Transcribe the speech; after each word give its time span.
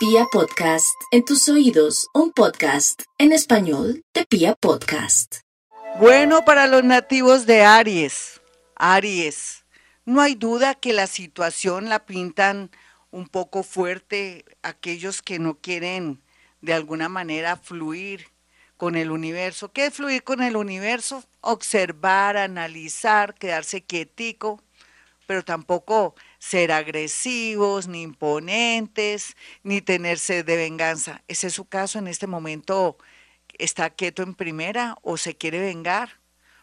Pia 0.00 0.24
Podcast, 0.32 0.98
en 1.10 1.26
tus 1.26 1.46
oídos, 1.50 2.08
un 2.14 2.32
podcast 2.32 3.02
en 3.18 3.32
español 3.32 4.02
de 4.14 4.24
Pia 4.24 4.54
Podcast. 4.54 5.40
Bueno, 5.98 6.42
para 6.46 6.66
los 6.66 6.82
nativos 6.84 7.44
de 7.44 7.64
Aries, 7.64 8.40
Aries, 8.76 9.66
no 10.06 10.22
hay 10.22 10.36
duda 10.36 10.74
que 10.74 10.94
la 10.94 11.06
situación 11.06 11.90
la 11.90 12.06
pintan 12.06 12.70
un 13.10 13.28
poco 13.28 13.62
fuerte 13.62 14.46
aquellos 14.62 15.20
que 15.20 15.38
no 15.38 15.58
quieren 15.58 16.22
de 16.62 16.72
alguna 16.72 17.10
manera 17.10 17.58
fluir 17.58 18.28
con 18.78 18.96
el 18.96 19.10
universo. 19.10 19.70
¿Qué 19.70 19.84
es 19.84 19.92
fluir 19.92 20.24
con 20.24 20.42
el 20.42 20.56
universo? 20.56 21.24
Observar, 21.42 22.38
analizar, 22.38 23.34
quedarse 23.34 23.82
quietico, 23.82 24.62
pero 25.26 25.44
tampoco 25.44 26.14
ser 26.40 26.72
agresivos, 26.72 27.86
ni 27.86 28.02
imponentes, 28.02 29.36
ni 29.62 29.82
tenerse 29.82 30.42
de 30.42 30.56
venganza. 30.56 31.22
¿Ese 31.28 31.48
es 31.48 31.52
su 31.52 31.66
caso 31.66 31.98
en 31.98 32.08
este 32.08 32.26
momento? 32.26 32.96
¿Está 33.58 33.90
quieto 33.90 34.22
en 34.22 34.34
primera 34.34 34.96
o 35.02 35.18
se 35.18 35.36
quiere 35.36 35.60
vengar? 35.60 36.18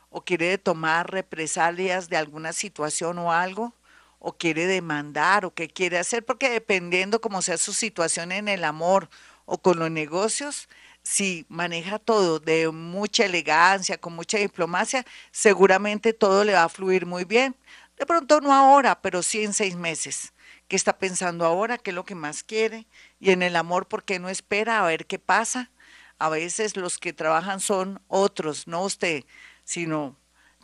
¿O 0.09 0.26
quiere 0.26 0.58
tomar 0.58 1.12
represalias 1.12 2.09
de 2.09 2.18
alguna 2.18 2.54
situación 2.54 3.20
o 3.20 3.32
algo? 3.32 3.76
¿O 4.20 4.38
quiere 4.38 4.66
demandar? 4.66 5.45
¿O 5.45 5.54
qué 5.54 5.68
quiere 5.70 5.99
hacer? 5.99 6.26
Porque 6.26 6.49
dependiendo 6.49 7.21
cómo 7.21 7.41
sea 7.44 7.57
su 7.57 7.71
situación 7.73 8.32
en 8.32 8.48
el 8.48 8.63
amor 8.63 9.09
o 9.46 9.59
con 9.59 9.77
los 9.80 9.91
negocios, 9.91 10.68
si 11.04 11.46
maneja 11.49 11.99
todo 11.99 12.40
de 12.40 12.70
mucha 12.71 13.26
elegancia, 13.26 13.98
con 13.98 14.13
mucha 14.13 14.40
diplomacia, 14.40 15.05
seguramente 15.32 16.13
todo 16.13 16.44
le 16.44 16.54
va 16.54 16.63
a 16.63 16.70
fluir 16.70 17.05
muy 17.05 17.26
bien. 17.26 17.55
De 17.97 18.05
pronto 18.05 18.41
no 18.41 18.53
ahora, 18.53 19.01
pero 19.01 19.23
sí 19.23 19.43
en 19.43 19.53
seis 19.53 19.75
meses. 19.75 20.33
¿Qué 20.67 20.75
está 20.75 20.97
pensando 20.99 21.45
ahora? 21.45 21.77
¿Qué 21.77 21.89
es 21.89 21.95
lo 21.95 22.05
que 22.05 22.13
más 22.15 22.43
quiere? 22.43 22.85
Y 23.20 23.31
en 23.31 23.41
el 23.41 23.55
amor, 23.55 23.87
¿por 23.87 24.03
qué 24.03 24.20
no 24.20 24.29
espera 24.29 24.79
a 24.79 24.85
ver 24.85 25.07
qué 25.07 25.17
pasa? 25.17 25.71
A 26.20 26.29
veces 26.29 26.77
los 26.77 26.99
que 26.99 27.13
trabajan 27.13 27.59
son 27.59 28.01
otros, 28.07 28.67
no 28.67 28.84
usted, 28.84 29.23
sino 29.63 30.15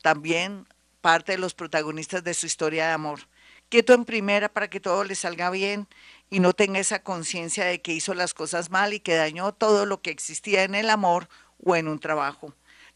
también 0.03 0.67
parte 1.01 1.33
de 1.33 1.37
los 1.39 1.53
protagonistas 1.55 2.23
de 2.23 2.33
su 2.33 2.45
historia 2.45 2.87
de 2.87 2.93
amor. 2.93 3.19
Quieto 3.69 3.93
en 3.93 4.05
primera 4.05 4.49
para 4.49 4.69
que 4.69 4.79
todo 4.79 5.03
le 5.03 5.15
salga 5.15 5.49
bien 5.49 5.87
y 6.29 6.39
no 6.39 6.53
tenga 6.53 6.79
esa 6.79 7.01
conciencia 7.01 7.65
de 7.65 7.81
que 7.81 7.93
hizo 7.93 8.13
las 8.13 8.33
cosas 8.35 8.69
mal 8.69 8.93
y 8.93 8.99
que 8.99 9.15
dañó 9.15 9.53
todo 9.53 9.85
lo 9.87 10.01
que 10.01 10.11
existía 10.11 10.63
en 10.63 10.75
el 10.75 10.89
amor 10.89 11.29
o 11.63 11.75
en 11.75 11.87
un 11.87 11.99
trabajo. 11.99 12.53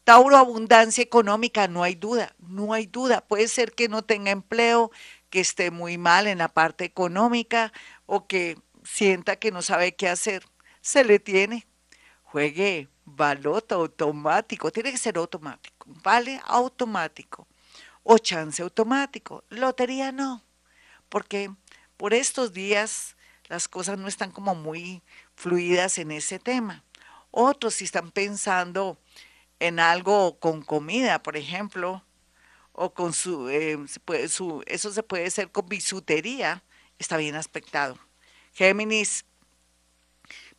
Tauro, 0.08 0.38
abundancia 0.38 1.04
económica, 1.04 1.68
no 1.68 1.82
hay 1.82 1.94
duda, 1.94 2.34
no 2.38 2.72
hay 2.72 2.86
duda. 2.86 3.20
Puede 3.20 3.46
ser 3.46 3.72
que 3.72 3.90
no 3.90 4.00
tenga 4.00 4.30
empleo, 4.30 4.90
que 5.28 5.38
esté 5.38 5.70
muy 5.70 5.98
mal 5.98 6.26
en 6.26 6.38
la 6.38 6.48
parte 6.48 6.86
económica 6.86 7.74
o 8.06 8.26
que 8.26 8.56
sienta 8.84 9.36
que 9.36 9.52
no 9.52 9.60
sabe 9.60 9.96
qué 9.96 10.08
hacer. 10.08 10.46
Se 10.80 11.04
le 11.04 11.18
tiene. 11.18 11.66
Juegue 12.22 12.88
balota 13.04 13.74
automático, 13.74 14.72
tiene 14.72 14.92
que 14.92 14.96
ser 14.96 15.18
automático, 15.18 15.84
vale 16.02 16.40
automático 16.46 17.46
o 18.02 18.16
chance 18.16 18.62
automático. 18.62 19.44
Lotería 19.50 20.10
no, 20.10 20.42
porque 21.10 21.50
por 21.98 22.14
estos 22.14 22.54
días 22.54 23.14
las 23.48 23.68
cosas 23.68 23.98
no 23.98 24.08
están 24.08 24.30
como 24.30 24.54
muy 24.54 25.02
fluidas 25.34 25.98
en 25.98 26.12
ese 26.12 26.38
tema. 26.38 26.82
Otros 27.30 27.74
si 27.74 27.84
están 27.84 28.10
pensando 28.10 28.98
en 29.60 29.80
algo 29.80 30.38
con 30.38 30.62
comida, 30.62 31.22
por 31.22 31.36
ejemplo, 31.36 32.04
o 32.72 32.94
con 32.94 33.12
su, 33.12 33.48
eh, 33.48 33.76
su, 34.28 34.62
eso 34.66 34.92
se 34.92 35.02
puede 35.02 35.26
hacer 35.26 35.50
con 35.50 35.68
bisutería, 35.68 36.62
está 36.98 37.16
bien 37.16 37.34
aspectado. 37.34 37.98
Géminis, 38.52 39.24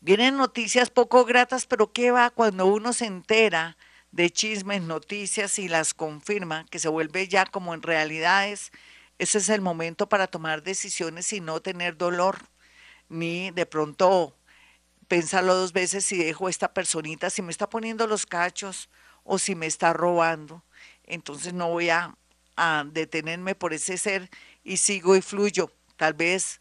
vienen 0.01 0.37
noticias 0.37 0.89
poco 0.89 1.25
gratas, 1.25 1.65
pero 1.65 1.93
¿qué 1.93 2.11
va 2.11 2.29
cuando 2.29 2.65
uno 2.65 2.93
se 2.93 3.05
entera 3.05 3.77
de 4.11 4.29
chismes, 4.29 4.81
noticias 4.81 5.59
y 5.59 5.67
las 5.69 5.93
confirma, 5.93 6.65
que 6.69 6.79
se 6.79 6.89
vuelve 6.89 7.27
ya 7.27 7.45
como 7.45 7.73
en 7.73 7.81
realidades? 7.81 8.71
Ese 9.17 9.37
es 9.37 9.49
el 9.49 9.61
momento 9.61 10.09
para 10.09 10.27
tomar 10.27 10.63
decisiones 10.63 11.31
y 11.33 11.41
no 11.41 11.61
tener 11.61 11.97
dolor, 11.97 12.37
ni 13.09 13.51
de 13.51 13.65
pronto 13.65 14.35
pensarlo 15.09 15.55
dos 15.55 15.73
veces 15.73 16.05
si 16.05 16.17
dejo 16.17 16.47
a 16.47 16.49
esta 16.49 16.73
personita, 16.73 17.29
si 17.29 17.41
me 17.41 17.51
está 17.51 17.69
poniendo 17.69 18.07
los 18.07 18.25
cachos 18.25 18.89
o 19.23 19.37
si 19.39 19.55
me 19.55 19.65
está 19.65 19.91
robando. 19.91 20.63
Entonces 21.03 21.51
no 21.51 21.67
voy 21.69 21.89
a, 21.89 22.15
detenerme 22.91 23.55
por 23.55 23.73
ese 23.73 23.97
ser 23.97 24.29
y 24.65 24.77
sigo 24.77 25.15
y 25.15 25.21
fluyo. 25.21 25.71
Tal 25.95 26.13
vez 26.13 26.59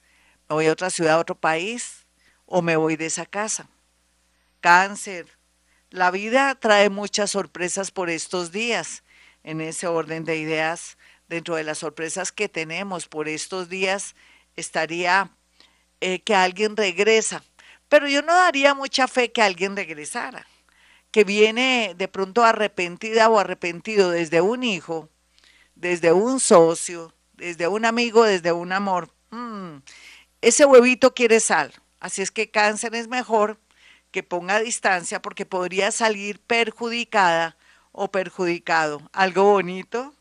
me 0.49 0.55
voy 0.55 0.67
a 0.69 0.73
otra 0.73 0.91
ciudad, 0.91 1.17
a 1.17 1.19
otro 1.19 1.35
país 1.35 2.07
o 2.47 2.63
me 2.63 2.77
voy 2.77 2.97
de 2.97 3.07
esa 3.07 3.27
casa. 3.27 3.69
Cáncer. 4.61 5.27
La 5.91 6.11
vida 6.13 6.55
trae 6.55 6.89
muchas 6.89 7.33
sorpresas 7.33 7.91
por 7.91 8.11
estos 8.11 8.53
días. 8.53 9.03
En 9.43 9.61
ese 9.61 9.89
orden 9.89 10.25
de 10.25 10.37
ideas, 10.37 10.99
dentro 11.29 11.57
de 11.57 11.65
las 11.65 11.79
sorpresas 11.79 12.31
que 12.31 12.49
tenemos 12.49 13.09
por 13.09 13.29
estos 13.29 13.69
días, 13.69 14.15
estaría 14.57 15.33
eh, 16.01 16.21
que 16.21 16.35
alguien 16.35 16.77
regresa 16.77 17.43
pero 17.89 18.09
yo 18.09 18.23
no 18.23 18.35
daría 18.35 18.75
mucha 18.75 19.09
fe 19.09 19.33
que 19.33 19.43
alguien 19.43 19.77
regresara, 19.77 20.47
que 21.11 21.25
viene 21.25 21.95
de 21.97 22.09
pronto 22.09 22.45
arrepentida 22.45 23.29
o 23.29 23.39
arrepentido 23.39 24.11
desde 24.11 24.41
un 24.41 24.63
hijo, 24.63 25.09
desde 25.75 26.13
un 26.13 26.41
socio, 26.41 27.15
desde 27.35 27.69
un 27.69 27.85
amigo, 27.85 28.25
desde 28.25 28.53
un 28.53 28.73
amor. 28.73 29.11
Mm, 29.31 29.79
ese 30.41 30.65
huevito 30.65 31.15
quiere 31.15 31.41
sal. 31.41 31.73
Así 32.01 32.23
es 32.23 32.31
que 32.31 32.51
cáncer 32.51 32.95
es 32.95 33.09
mejor 33.09 33.59
que 34.11 34.23
ponga 34.23 34.61
distancia 34.61 35.21
porque 35.21 35.47
podría 35.47 35.91
salir 35.91 36.41
perjudicada 36.41 37.57
o 37.93 38.11
perjudicado. 38.11 39.09
Algo 39.13 39.45
bonito, 39.45 40.15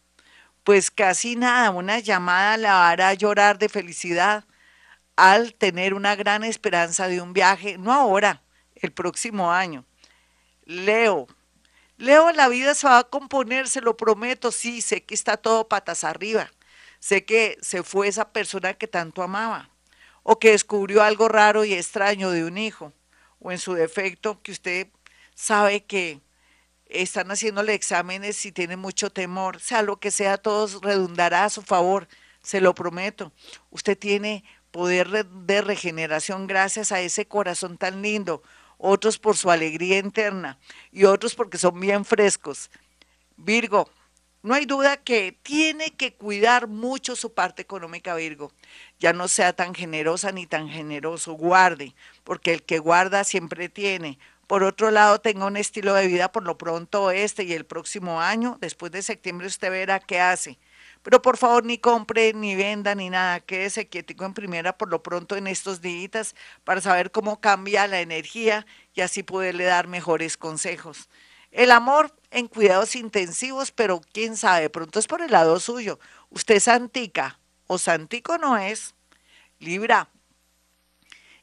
pues 0.64 0.92
casi 0.92 1.36
nada, 1.36 1.70
una 1.70 2.00
llamada 2.00 2.58
la 2.58 2.90
hará 2.90 3.14
llorar 3.14 3.58
de 3.58 3.70
felicidad 3.70 4.46
al 5.18 5.56
tener 5.56 5.94
una 5.94 6.16
gran 6.16 6.46
esperanza 6.46 7.08
de 7.10 7.20
un 7.22 7.34
viaje, 7.34 7.78
no 7.78 7.92
ahora, 7.92 8.44
el 8.76 8.94
próximo 8.94 9.52
año. 9.52 9.84
Leo, 10.64 11.28
Leo, 11.98 12.32
la 12.32 12.48
vida 12.48 12.76
se 12.76 12.88
va 12.88 13.00
a 13.00 13.04
componer, 13.04 13.68
se 13.68 13.82
lo 13.82 13.98
prometo, 13.98 14.52
sí, 14.52 14.82
sé 14.82 15.04
que 15.04 15.16
está 15.16 15.36
todo 15.36 15.68
patas 15.68 16.04
arriba, 16.04 16.52
sé 17.00 17.26
que 17.26 17.58
se 17.62 17.82
fue 17.82 18.08
esa 18.08 18.32
persona 18.32 18.76
que 18.76 18.88
tanto 18.88 19.24
amaba, 19.24 19.72
o 20.22 20.38
que 20.38 20.52
descubrió 20.52 21.02
algo 21.02 21.28
raro 21.28 21.66
y 21.66 21.74
extraño 21.74 22.30
de 22.30 22.46
un 22.46 22.60
hijo, 22.60 22.94
o 23.40 23.52
en 23.52 23.58
su 23.58 23.74
defecto, 23.74 24.40
que 24.44 24.52
usted 24.52 24.88
sabe 25.34 25.84
que 25.86 26.22
están 26.86 27.32
haciéndole 27.32 27.74
exámenes 27.74 28.46
y 28.46 28.52
tiene 28.52 28.78
mucho 28.78 29.10
temor, 29.12 29.60
sea 29.60 29.82
lo 29.82 30.00
que 30.00 30.12
sea, 30.12 30.38
todo 30.38 30.80
redundará 30.82 31.46
a 31.46 31.50
su 31.50 31.64
favor, 31.64 32.08
se 32.44 32.62
lo 32.62 32.76
prometo. 32.76 33.34
Usted 33.72 33.98
tiene 33.98 34.44
poder 34.72 35.26
de 35.26 35.62
regeneración 35.62 36.48
gracias 36.48 36.92
a 36.92 37.02
ese 37.02 37.28
corazón 37.28 37.78
tan 37.78 38.02
lindo, 38.02 38.44
otros 38.78 39.18
por 39.18 39.36
su 39.36 39.50
alegría 39.50 40.00
interna 40.00 40.60
y 40.92 41.06
otros 41.06 41.36
porque 41.36 41.58
son 41.58 41.80
bien 41.80 42.06
frescos. 42.06 42.70
Virgo, 43.36 43.90
no 44.44 44.54
hay 44.54 44.66
duda 44.66 44.98
que 44.98 45.38
tiene 45.44 45.92
que 45.92 46.14
cuidar 46.14 46.68
mucho 46.68 47.16
su 47.16 47.34
parte 47.34 47.62
económica, 47.62 48.16
Virgo. 48.16 48.52
Ya 49.00 49.12
no 49.14 49.28
sea 49.28 49.54
tan 49.54 49.74
generosa 49.74 50.32
ni 50.32 50.46
tan 50.46 50.70
generoso, 50.70 51.34
guarde, 51.34 51.96
porque 52.24 52.54
el 52.54 52.64
que 52.64 52.80
guarda 52.80 53.24
siempre 53.24 53.68
tiene. 53.68 54.20
Por 54.48 54.64
otro 54.64 54.92
lado, 54.92 55.20
tenga 55.20 55.46
un 55.46 55.58
estilo 55.58 55.94
de 55.94 56.08
vida 56.08 56.32
por 56.32 56.44
lo 56.44 56.58
pronto 56.58 57.12
este 57.12 57.44
y 57.44 57.54
el 57.54 57.66
próximo 57.66 58.22
año, 58.22 58.58
después 58.62 58.92
de 58.92 59.02
septiembre 59.02 59.48
usted 59.48 59.70
verá 59.70 60.00
qué 60.00 60.22
hace. 60.22 60.58
Pero 61.04 61.22
por 61.22 61.38
favor 61.38 61.66
ni 61.66 61.78
compre, 61.78 62.34
ni 62.34 62.56
venda, 62.56 62.96
ni 62.96 63.10
nada. 63.10 63.40
Quédese 63.40 63.88
quietico 63.88 64.26
en 64.26 64.34
primera 64.34 64.78
por 64.78 64.90
lo 64.90 65.04
pronto 65.04 65.36
en 65.36 65.48
estos 65.48 65.82
días 65.82 66.36
para 66.64 66.82
saber 66.82 67.12
cómo 67.12 67.40
cambia 67.40 67.88
la 67.88 68.02
energía 68.02 68.66
y 68.94 69.02
así 69.02 69.24
poderle 69.24 69.64
dar 69.64 69.88
mejores 69.88 70.38
consejos. 70.38 71.10
El 71.52 71.72
amor 71.72 72.14
en 72.32 72.48
cuidados 72.48 72.96
intensivos, 72.96 73.72
pero 73.72 74.02
quién 74.14 74.36
sabe, 74.38 74.70
pronto 74.70 75.00
es 75.00 75.08
por 75.08 75.22
el 75.22 75.32
lado 75.32 75.60
suyo. 75.60 76.00
Usted 76.30 76.56
es 76.56 76.64
santica 76.66 77.40
o 77.68 77.78
santico 77.78 78.38
no 78.38 78.58
es. 78.58 78.96
Libra, 79.60 80.10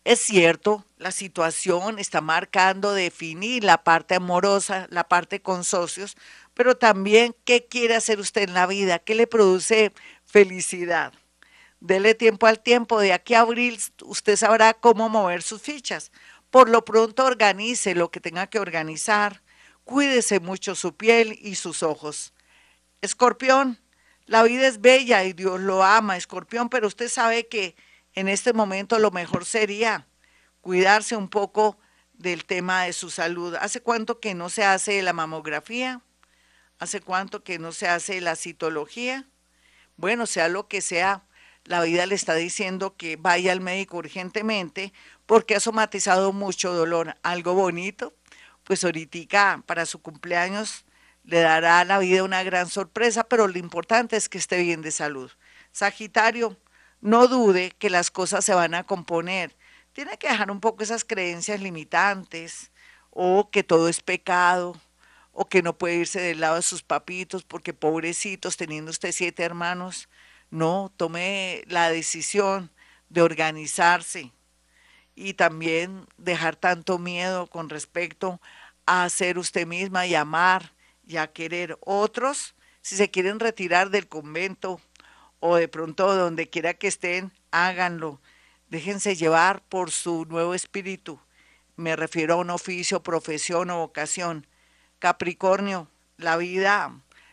es 0.04 0.20
cierto, 0.20 0.84
la 0.98 1.10
situación 1.10 1.98
está 1.98 2.20
marcando 2.20 2.92
definir 2.92 3.64
la 3.64 3.82
parte 3.84 4.14
amorosa, 4.14 4.86
la 4.90 5.08
parte 5.08 5.40
con 5.40 5.64
socios, 5.64 6.16
pero 6.54 6.76
también 6.76 7.34
qué 7.44 7.66
quiere 7.66 7.96
hacer 7.96 8.20
usted 8.20 8.42
en 8.42 8.54
la 8.54 8.66
vida, 8.66 8.98
qué 8.98 9.14
le 9.14 9.26
produce 9.26 9.92
felicidad. 10.24 11.12
Dele 11.80 12.14
tiempo 12.14 12.46
al 12.46 12.60
tiempo, 12.60 13.00
de 13.00 13.12
aquí 13.12 13.34
a 13.34 13.40
abril 13.40 13.78
usted 14.04 14.36
sabrá 14.36 14.72
cómo 14.72 15.08
mover 15.08 15.42
sus 15.42 15.60
fichas. 15.60 16.12
Por 16.50 16.70
lo 16.70 16.84
pronto 16.84 17.24
organice 17.24 17.94
lo 17.94 18.10
que 18.10 18.20
tenga 18.20 18.46
que 18.46 18.58
organizar, 18.58 19.42
cuídese 19.84 20.40
mucho 20.40 20.74
su 20.74 20.96
piel 20.96 21.38
y 21.42 21.56
sus 21.56 21.82
ojos. 21.82 22.32
Escorpión, 23.02 23.78
la 24.26 24.42
vida 24.44 24.66
es 24.66 24.80
bella 24.80 25.24
y 25.24 25.34
Dios 25.34 25.60
lo 25.60 25.82
ama, 25.82 26.16
escorpión, 26.16 26.70
pero 26.70 26.86
usted 26.86 27.08
sabe 27.08 27.48
que 27.48 27.76
en 28.14 28.28
este 28.28 28.52
momento 28.52 28.98
lo 28.98 29.10
mejor 29.10 29.44
sería 29.44 30.06
cuidarse 30.62 31.16
un 31.16 31.28
poco 31.28 31.76
del 32.14 32.46
tema 32.46 32.84
de 32.84 32.92
su 32.92 33.10
salud. 33.10 33.54
¿Hace 33.56 33.82
cuánto 33.82 34.20
que 34.20 34.34
no 34.34 34.48
se 34.48 34.64
hace 34.64 35.02
la 35.02 35.12
mamografía? 35.12 36.00
¿Hace 36.84 37.00
cuánto 37.00 37.42
que 37.42 37.58
no 37.58 37.72
se 37.72 37.88
hace 37.88 38.20
la 38.20 38.36
citología? 38.36 39.26
Bueno, 39.96 40.26
sea 40.26 40.48
lo 40.48 40.68
que 40.68 40.82
sea, 40.82 41.24
la 41.64 41.80
vida 41.80 42.04
le 42.04 42.14
está 42.14 42.34
diciendo 42.34 42.94
que 42.94 43.16
vaya 43.16 43.52
al 43.52 43.62
médico 43.62 43.96
urgentemente 43.96 44.92
porque 45.24 45.54
ha 45.54 45.60
somatizado 45.60 46.34
mucho 46.34 46.74
dolor. 46.74 47.16
Algo 47.22 47.54
bonito, 47.54 48.12
pues 48.64 48.84
ahorita 48.84 49.62
para 49.64 49.86
su 49.86 50.02
cumpleaños 50.02 50.84
le 51.22 51.40
dará 51.40 51.80
a 51.80 51.86
la 51.86 51.98
vida 52.00 52.22
una 52.22 52.42
gran 52.42 52.68
sorpresa, 52.68 53.24
pero 53.24 53.48
lo 53.48 53.58
importante 53.58 54.18
es 54.18 54.28
que 54.28 54.36
esté 54.36 54.60
bien 54.60 54.82
de 54.82 54.90
salud. 54.90 55.30
Sagitario, 55.72 56.58
no 57.00 57.28
dude 57.28 57.70
que 57.78 57.88
las 57.88 58.10
cosas 58.10 58.44
se 58.44 58.52
van 58.52 58.74
a 58.74 58.84
componer. 58.84 59.56
Tiene 59.94 60.18
que 60.18 60.28
dejar 60.28 60.50
un 60.50 60.60
poco 60.60 60.82
esas 60.82 61.02
creencias 61.02 61.62
limitantes 61.62 62.72
o 63.08 63.48
que 63.50 63.64
todo 63.64 63.88
es 63.88 64.02
pecado 64.02 64.78
o 65.34 65.48
que 65.48 65.62
no 65.62 65.76
puede 65.76 65.96
irse 65.96 66.20
del 66.20 66.40
lado 66.40 66.56
de 66.56 66.62
sus 66.62 66.82
papitos 66.82 67.42
porque 67.44 67.74
pobrecitos, 67.74 68.56
teniendo 68.56 68.90
usted 68.90 69.12
siete 69.12 69.42
hermanos, 69.42 70.08
no, 70.50 70.92
tome 70.96 71.64
la 71.66 71.90
decisión 71.90 72.70
de 73.08 73.22
organizarse 73.22 74.32
y 75.16 75.34
también 75.34 76.06
dejar 76.16 76.56
tanto 76.56 76.98
miedo 76.98 77.48
con 77.48 77.68
respecto 77.68 78.40
a 78.86 79.08
ser 79.08 79.38
usted 79.38 79.66
misma 79.66 80.06
y 80.06 80.14
amar 80.14 80.72
y 81.06 81.16
a 81.16 81.26
querer 81.32 81.78
otros. 81.80 82.54
Si 82.80 82.96
se 82.96 83.10
quieren 83.10 83.40
retirar 83.40 83.90
del 83.90 84.08
convento 84.08 84.80
o 85.40 85.56
de 85.56 85.68
pronto 85.68 86.14
donde 86.14 86.48
quiera 86.48 86.74
que 86.74 86.88
estén, 86.88 87.32
háganlo. 87.50 88.20
Déjense 88.68 89.16
llevar 89.16 89.62
por 89.62 89.90
su 89.90 90.24
nuevo 90.26 90.54
espíritu. 90.54 91.20
Me 91.76 91.96
refiero 91.96 92.34
a 92.34 92.38
un 92.38 92.50
oficio, 92.50 93.02
profesión 93.02 93.70
o 93.70 93.78
vocación. 93.78 94.46
Capricornio, 95.04 95.86
la 96.16 96.38
vida 96.38 96.90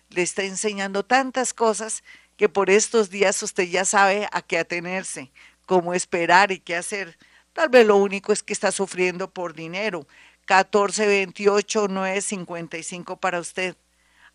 le 0.10 0.24
está 0.24 0.44
enseñando 0.44 1.06
tantas 1.06 1.54
cosas 1.54 2.04
que 2.36 2.50
por 2.50 2.70
estos 2.70 3.10
días 3.10 3.42
usted 3.44 3.64
ya 3.64 3.86
sabe 3.86 4.28
a 4.34 4.42
qué 4.42 4.58
atenerse, 4.58 5.32
cómo 5.66 5.94
esperar 5.94 6.52
y 6.52 6.60
qué 6.60 6.76
hacer. 6.76 7.18
Tal 7.54 7.70
vez 7.70 7.88
lo 7.88 7.96
único 7.96 8.34
es 8.34 8.44
que 8.44 8.52
está 8.52 8.74
sufriendo 8.74 9.30
por 9.30 9.54
dinero. 9.54 10.06
14, 10.48 11.08
28, 11.08 11.88
9, 11.90 12.20
55 12.20 13.16
para 13.16 13.40
usted. 13.40 13.78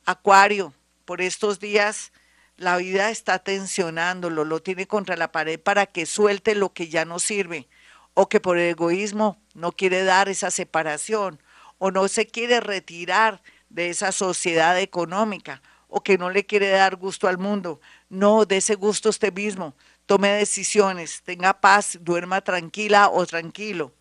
Acuario, 0.07 0.73
por 1.05 1.21
estos 1.21 1.61
días 1.61 2.13
la 2.57 2.79
vida 2.79 3.11
está 3.11 3.39
tensionándolo, 3.39 4.47
lo 4.47 4.63
tiene 4.63 4.87
contra 4.87 5.15
la 5.15 5.31
pared 5.31 5.61
para 5.61 5.85
que 5.85 6.07
suelte 6.07 6.55
lo 6.55 6.73
que 6.73 6.89
ya 6.89 7.05
no 7.05 7.19
sirve, 7.19 7.69
o 8.15 8.31
que 8.31 8.41
por 8.41 8.57
egoísmo 8.57 9.39
no 9.53 9.73
quiere 9.73 10.05
dar 10.05 10.31
esa 10.31 10.51
separación, 10.51 11.39
o 11.79 11.91
no 11.91 12.09
se 12.09 12.27
quiere 12.27 12.61
retirar 12.61 13.43
de 13.69 13.91
esa 13.91 14.13
sociedad 14.13 14.79
económica, 14.81 15.63
o 15.89 16.03
que 16.03 16.19
no 16.19 16.31
le 16.31 16.45
quiere 16.45 16.69
dar 16.69 16.97
gusto 16.97 17.29
al 17.29 17.39
mundo. 17.39 17.81
No, 18.09 18.45
de 18.45 18.59
ese 18.59 18.75
gusto 18.75 19.09
usted 19.09 19.33
mismo. 19.33 19.75
Tome 20.07 20.29
decisiones, 20.29 21.23
tenga 21.23 21.61
paz, 21.61 21.99
duerma 22.01 22.41
tranquila 22.41 23.09
o 23.09 23.27
tranquilo. 23.27 23.95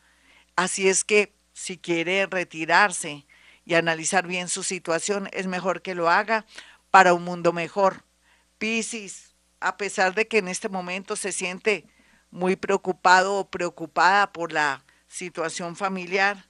Así 0.56 0.88
es 0.88 1.04
que 1.04 1.34
si 1.54 1.78
quiere 1.78 2.26
retirarse 2.26 3.26
y 3.66 3.74
analizar 3.76 4.28
bien 4.28 4.48
su 4.48 4.64
situación, 4.64 5.30
es 5.32 5.48
mejor 5.48 5.82
que 5.82 5.96
lo 5.96 6.10
haga 6.10 6.46
para 6.92 7.14
un 7.14 7.24
mundo 7.24 7.54
mejor. 7.54 8.04
Piscis, 8.58 9.36
a 9.60 9.78
pesar 9.78 10.14
de 10.14 10.28
que 10.28 10.38
en 10.38 10.48
este 10.48 10.70
momento 10.70 11.16
se 11.16 11.32
siente 11.32 11.86
muy 12.30 12.56
preocupado 12.56 13.36
o 13.36 13.50
preocupada 13.50 14.32
por 14.32 14.52
la 14.52 14.84
situación 15.08 15.76
familiar, 15.76 16.46